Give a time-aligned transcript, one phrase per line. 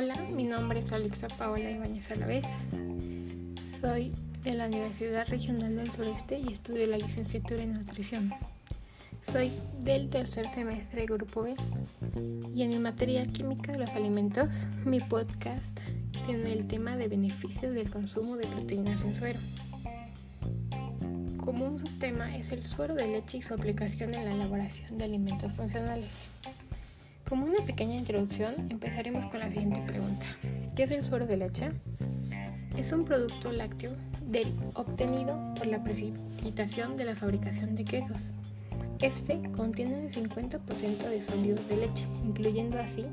[0.00, 2.46] Hola, mi nombre es Alexa Paola Ibáñez Alavés.
[3.80, 4.12] Soy
[4.44, 8.32] de la Universidad Regional del Sureste y estudio la licenciatura en nutrición.
[9.22, 9.50] Soy
[9.80, 11.56] del tercer semestre Grupo B
[12.54, 14.50] y en mi materia química de los alimentos,
[14.84, 15.80] mi podcast
[16.26, 19.40] tiene el tema de beneficios del consumo de proteínas en suero.
[21.38, 25.06] Como un subtema es el suero de leche y su aplicación en la elaboración de
[25.06, 26.12] alimentos funcionales.
[27.28, 30.24] Como una pequeña introducción, empezaremos con la siguiente pregunta.
[30.74, 31.68] ¿Qué es el suero de leche?
[32.78, 33.90] Es un producto lácteo
[34.72, 38.16] obtenido por la precipitación de la fabricación de quesos.
[39.02, 43.04] Este contiene el 50% de sólidos de leche, incluyendo así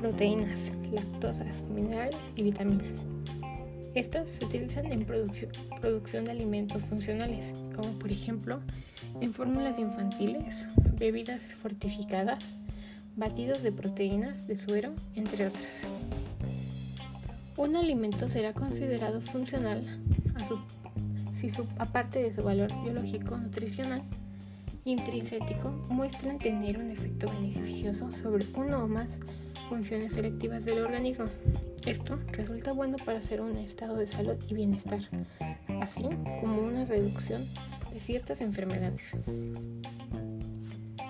[0.00, 3.04] proteínas, lactosas, minerales y vitaminas.
[3.94, 8.60] Estas se utilizan en producción de alimentos funcionales, como por ejemplo
[9.20, 10.66] en fórmulas infantiles,
[10.98, 12.42] bebidas fortificadas,
[13.16, 15.82] batidos de proteínas de suero, entre otras.
[17.56, 19.82] Un alimento será considerado funcional
[21.40, 24.02] si su, aparte de su valor biológico nutricional
[24.84, 29.08] intrínseco muestran tener un efecto beneficioso sobre uno o más
[29.68, 31.26] funciones selectivas del organismo.
[31.86, 35.00] Esto resulta bueno para hacer un estado de salud y bienestar,
[35.80, 36.04] así
[36.40, 37.46] como una reducción
[37.92, 39.02] de ciertas enfermedades.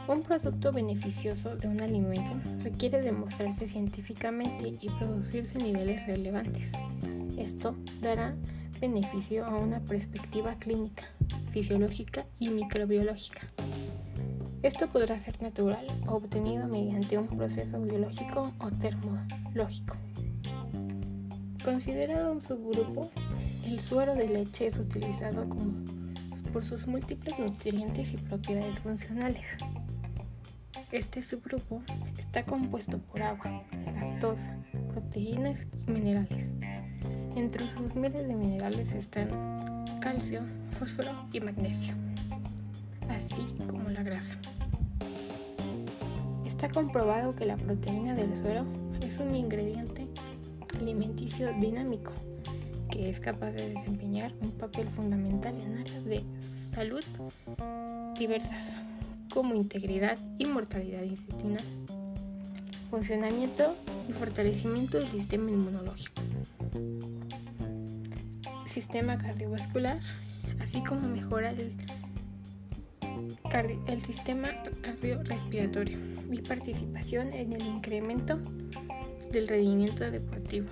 [0.06, 6.70] Un producto beneficioso de un alimento requiere demostrarse científicamente y producirse niveles relevantes.
[7.38, 8.34] Esto dará
[8.80, 11.05] beneficio a una perspectiva clínica,
[11.52, 13.48] fisiológica y microbiológica.
[14.62, 19.96] Esto podrá ser natural o obtenido mediante un proceso biológico o termológico.
[21.64, 23.11] Considerado un subgrupo,
[23.64, 25.46] el suero de leche es utilizado
[26.52, 29.46] por sus múltiples nutrientes y propiedades funcionales.
[30.91, 31.83] Este subgrupo
[32.19, 33.62] está compuesto por agua,
[33.94, 34.56] lactosa,
[34.92, 36.48] proteínas y minerales.
[37.36, 39.29] Entre sus miles de minerales están
[40.01, 40.42] calcio,
[40.79, 41.95] fósforo y magnesio,
[43.08, 44.36] así como la grasa.
[46.45, 48.67] Está comprobado que la proteína del suero
[49.01, 50.08] es un ingrediente
[50.74, 52.12] alimenticio dinámico
[52.91, 56.23] que es capaz de desempeñar un papel fundamental en áreas de
[56.74, 57.02] salud
[58.18, 58.73] diversas
[59.34, 61.64] como integridad y mortalidad intestinal,
[62.89, 63.74] funcionamiento
[64.08, 66.22] y fortalecimiento del sistema inmunológico,
[68.67, 69.98] sistema cardiovascular,
[70.61, 71.73] así como mejora el,
[73.89, 74.50] el sistema
[74.83, 75.98] cardiorrespiratorio
[76.30, 78.39] y participación en el incremento
[79.33, 80.68] del rendimiento deportivo.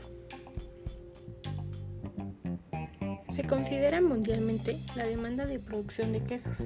[3.32, 6.58] Se considera mundialmente la demanda de producción de quesos,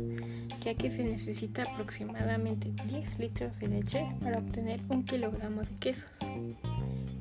[0.62, 6.10] ya que se necesita aproximadamente 10 litros de leche para obtener un kilogramo de quesos.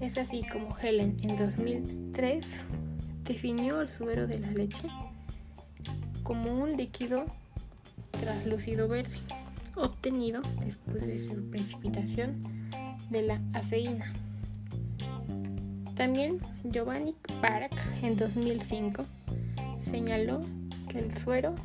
[0.01, 2.43] Es así como Helen en 2003
[3.23, 4.87] definió el suero de la leche
[6.23, 7.25] como un líquido
[8.19, 9.19] translúcido verde,
[9.75, 12.41] obtenido después de su precipitación
[13.11, 14.11] de la aceína.
[15.95, 19.05] También Giovanni Park en 2005
[19.85, 20.41] señaló
[20.89, 21.55] que el suero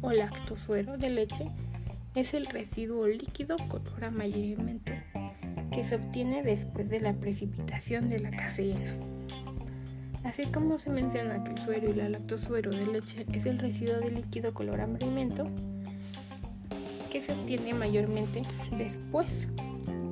[0.00, 1.50] o lactosuero de leche
[2.14, 4.92] es el residuo líquido color amarillento
[5.72, 8.96] que se obtiene después de la precipitación de la caseína.
[10.24, 13.98] Así como se menciona que el suero y la lactosuero de leche es el residuo
[14.00, 15.48] de líquido color amarillento
[17.10, 18.42] que se obtiene mayormente
[18.76, 19.46] después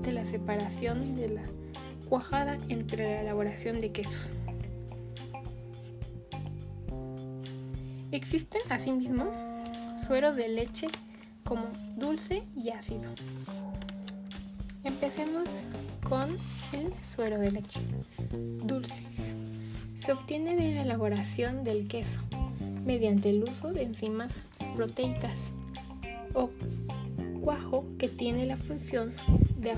[0.03, 1.43] de la separación de la
[2.09, 4.31] cuajada entre la elaboración de quesos.
[8.11, 9.27] Existen asimismo
[10.07, 10.89] sueros de leche
[11.45, 13.11] como dulce y ácido.
[14.83, 15.47] Empecemos
[16.09, 16.31] con
[16.73, 17.81] el suero de leche
[18.65, 19.03] dulce.
[19.99, 22.21] Se obtiene de la elaboración del queso
[22.87, 24.41] mediante el uso de enzimas
[24.75, 25.37] proteicas
[26.33, 26.49] o
[27.43, 29.13] cuajo que tiene la función
[29.59, 29.77] de,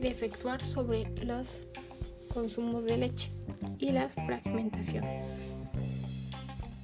[0.00, 1.46] de efectuar sobre los
[2.34, 3.28] consumos de leche
[3.78, 5.04] y la fragmentación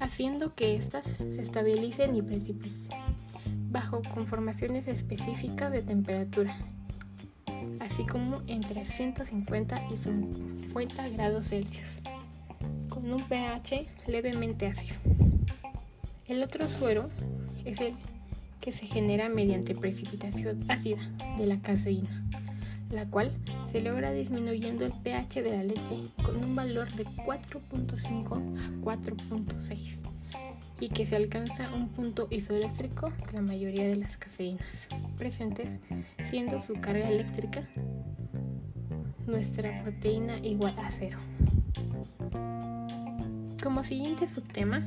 [0.00, 2.99] haciendo que éstas se estabilicen y precipiten
[3.71, 6.56] bajo conformaciones específicas de temperatura,
[7.81, 11.89] así como entre 150 y 50 grados Celsius,
[12.89, 14.97] con un pH levemente ácido.
[16.27, 17.09] El otro suero
[17.65, 17.95] es el
[18.61, 20.99] que se genera mediante precipitación ácida
[21.37, 22.25] de la caseína,
[22.90, 23.32] la cual
[23.70, 30.08] se logra disminuyendo el pH de la leche con un valor de 4.5 a 4.6
[30.81, 34.87] y que se alcanza un punto isoeléctrico de la mayoría de las caseínas
[35.17, 35.81] presentes,
[36.31, 37.69] siendo su carga eléctrica
[39.26, 41.19] nuestra proteína igual a cero.
[43.62, 44.87] Como siguiente subtema,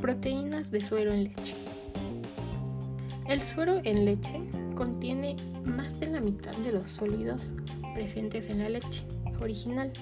[0.00, 1.54] proteínas de suero en leche.
[3.28, 4.40] El suero en leche
[4.74, 7.42] contiene más de la mitad de los sólidos
[7.94, 9.04] presentes en la leche
[9.40, 9.92] original,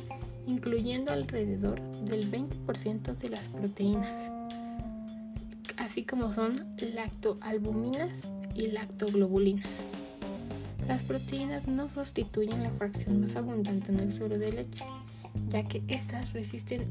[0.47, 4.17] incluyendo alrededor del 20% de las proteínas,
[5.77, 6.65] así como son
[6.95, 9.69] lactoalbuminas y lactoglobulinas.
[10.87, 14.85] Las proteínas no sustituyen la fracción más abundante en el suero de leche,
[15.49, 16.83] ya que estas resisten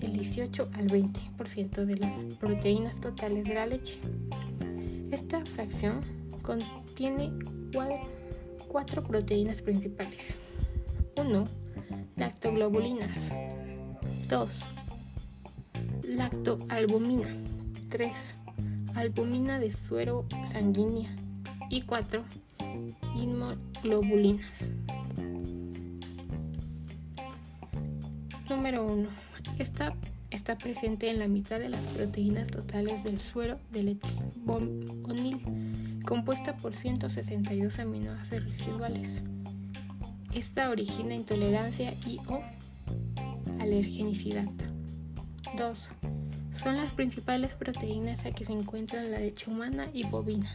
[0.00, 3.98] del 18 al 20% de las proteínas totales de la leche.
[5.10, 6.00] Esta fracción
[6.42, 6.85] contiene
[8.68, 10.36] cuatro proteínas principales.
[11.16, 11.44] 1.
[12.16, 13.32] Lactoglobulinas.
[14.28, 14.48] 2.
[16.08, 17.28] Lactoalbumina.
[17.88, 18.12] 3.
[18.94, 21.14] Albumina de suero sanguínea.
[21.68, 22.24] Y 4.
[23.14, 24.70] Inmunoglobulinas.
[28.48, 29.08] Número 1.
[29.58, 29.94] Esta
[30.30, 34.08] está presente en la mitad de las proteínas totales del suero de leche
[34.44, 35.40] bonil,
[36.06, 39.10] compuesta por 162 aminoácidos residuales.
[40.32, 42.40] Esta origina intolerancia y o
[43.58, 44.46] alergenicidad.
[45.58, 45.88] 2.
[46.52, 50.48] Son las principales proteínas que se encuentran en la leche humana y bovina,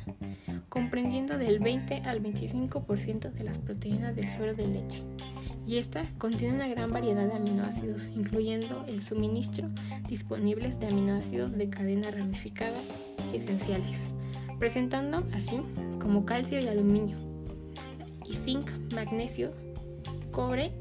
[0.70, 5.04] comprendiendo del 20 al 25% de las proteínas del suero de leche
[5.68, 9.70] y esta contiene una gran variedad de aminoácidos, incluyendo el suministro
[10.08, 12.80] disponibles de aminoácidos de cadena ramificada
[13.34, 14.10] esenciales,
[14.62, 15.64] presentando así
[16.00, 17.18] como calcio y aluminio,
[18.30, 19.52] y zinc, magnesio,
[20.30, 20.72] cobre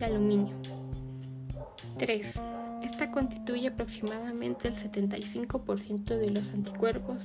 [0.00, 0.56] y aluminio.
[1.96, 2.40] 3.
[2.82, 7.18] Esta constituye aproximadamente el 75% de los anticuerpos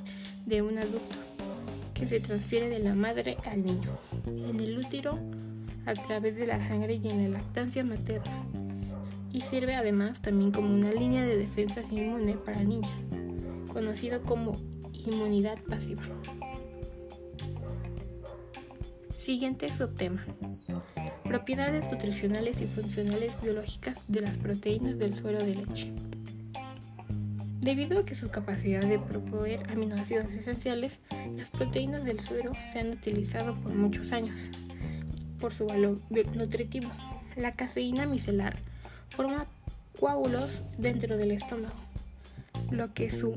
[0.46, 1.16] de un adulto,
[1.96, 3.90] que se transfiere de la madre al niño.
[4.28, 5.18] En el útero
[5.88, 8.46] a través de la sangre y en la lactancia materna
[9.32, 12.90] y sirve además también como una línea de defensa inmune para el niño,
[13.74, 14.54] conocido como
[14.94, 16.04] inmunidad pasiva.
[19.26, 20.24] Siguiente subtema.
[21.24, 25.92] Propiedades nutricionales y funcionales biológicas de las proteínas del suero de leche.
[27.62, 31.00] Debido a que su capacidad de proveer aminoácidos esenciales,
[31.36, 34.50] las proteínas del suero se han utilizado por muchos años
[35.40, 36.00] por su valor
[36.36, 36.90] nutritivo.
[37.36, 38.58] La caseína micelar
[39.10, 39.46] forma
[40.00, 41.74] coágulos dentro del estómago,
[42.74, 43.36] lo que su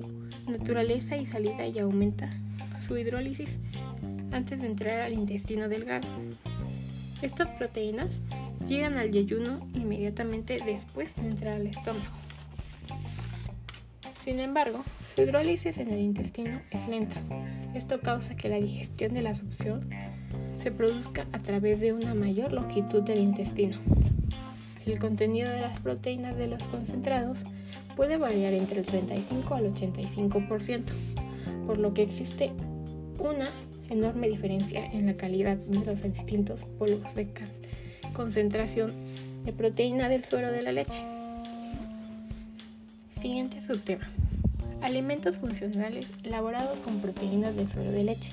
[0.48, 2.30] naturaleza y salida y aumenta
[2.86, 3.50] su hidrólisis
[4.32, 6.08] antes de entrar al intestino delgado.
[7.22, 8.08] Estas proteínas
[8.66, 12.06] llegan al yeyuno inmediatamente después de entrar al estómago.
[14.24, 14.82] Sin embargo,
[15.14, 17.16] su hidrólisis en el intestino es lenta.
[17.74, 19.88] Esto causa que la digestión de la succión
[20.62, 23.76] se produzca a través de una mayor longitud del intestino.
[24.84, 27.40] El contenido de las proteínas de los concentrados
[27.96, 30.82] puede variar entre el 35 al 85%,
[31.66, 32.52] por lo que existe
[33.18, 33.50] una
[33.88, 37.28] enorme diferencia en la calidad de los distintos polvos de
[38.12, 38.92] concentración
[39.44, 41.02] de proteína del suero de la leche.
[43.20, 44.06] Siguiente subtema.
[44.82, 48.32] Alimentos funcionales elaborados con proteínas del suero de leche.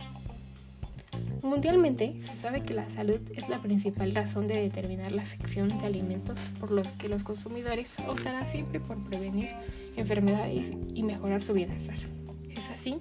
[1.44, 5.86] Mundialmente se sabe que la salud es la principal razón de determinar la sección de
[5.86, 9.50] alimentos por los que los consumidores optarán siempre por prevenir
[9.98, 11.98] enfermedades y mejorar su bienestar.
[12.50, 12.98] Es así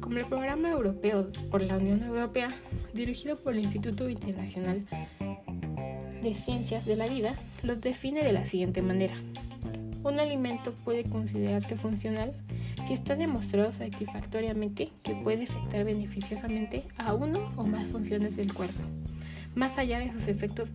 [0.00, 2.48] como el programa europeo por la Unión Europea,
[2.94, 4.84] dirigido por el Instituto Internacional
[6.20, 9.14] de Ciencias de la Vida, los define de la siguiente manera.
[10.02, 12.34] Un alimento puede considerarse funcional
[12.86, 18.82] si está demostrado satisfactoriamente que puede afectar beneficiosamente a uno o más funciones del cuerpo,
[19.54, 20.68] más allá de sus efectos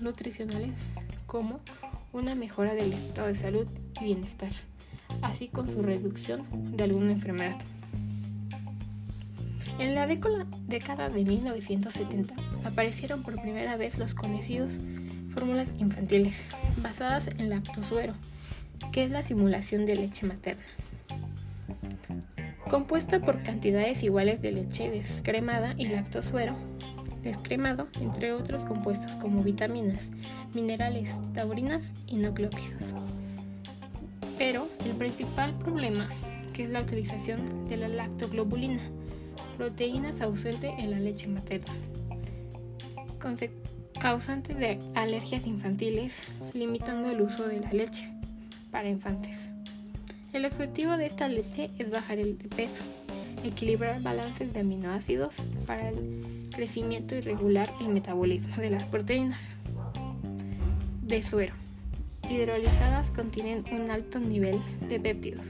[0.00, 0.72] nutricionales
[1.26, 1.60] como
[2.12, 3.66] una mejora del estado de salud
[4.00, 4.52] y bienestar,
[5.20, 6.46] así con su reducción
[6.76, 7.60] de alguna enfermedad.
[9.78, 12.34] En la década de 1970
[12.64, 14.72] aparecieron por primera vez los conocidos
[15.34, 16.46] fórmulas infantiles
[16.76, 18.14] basadas en lactosuero,
[18.92, 20.62] que es la simulación de leche materna
[22.74, 26.56] compuesta por cantidades iguales de leche descremada y lactosuero
[27.22, 30.02] descremado, entre otros compuestos como vitaminas,
[30.54, 32.82] minerales, taurinas y nucleótidos.
[34.38, 36.08] Pero el principal problema,
[36.52, 38.82] que es la utilización de la lactoglobulina,
[39.56, 41.72] proteínas ausente en la leche materna,
[44.00, 48.10] causante de alergias infantiles, limitando el uso de la leche
[48.72, 49.53] para infantes.
[50.34, 52.82] El objetivo de esta leche es bajar el peso,
[53.44, 59.40] equilibrar balances de aminoácidos para el crecimiento y regular el metabolismo de las proteínas.
[61.02, 61.54] De suero.
[62.28, 65.44] Hidrolizadas contienen un alto nivel de péptidos,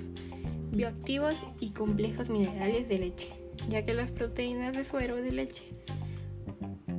[0.70, 3.28] bioactivos y complejos minerales de leche,
[3.70, 5.62] ya que las proteínas de suero de leche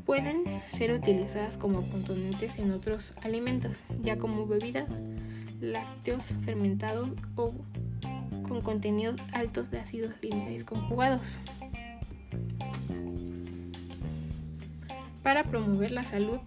[0.07, 0.43] pueden
[0.75, 4.87] ser utilizadas como componentes en otros alimentos, ya como bebidas,
[5.61, 7.53] lácteos fermentados o
[8.47, 11.37] con contenidos altos de ácidos lineales conjugados.
[15.23, 16.39] Para promover la salud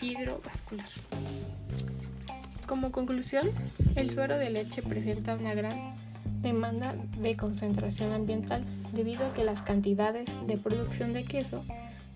[0.00, 0.86] hidrovascular.
[2.66, 3.50] Como conclusión,
[3.96, 5.94] el suero de leche presenta una gran
[6.42, 11.64] demanda de concentración ambiental debido a que las cantidades de producción de queso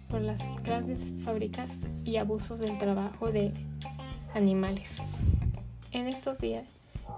[0.09, 1.71] por las grandes fábricas
[2.05, 3.53] y abusos del trabajo de
[4.37, 4.91] animales.
[5.93, 6.65] En estos días,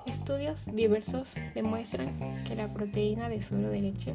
[0.07, 4.15] estudios diversos demuestran que la proteína de suero de leche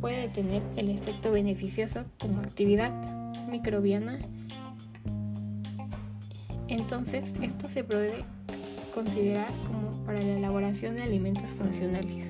[0.00, 2.92] puede tener el efecto beneficioso como actividad
[3.48, 4.18] microbiana.
[6.68, 8.24] Entonces, esto se puede
[8.94, 12.26] considerar como para la elaboración de alimentos funcionales.